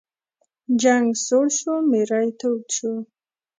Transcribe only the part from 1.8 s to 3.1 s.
میری تود شو.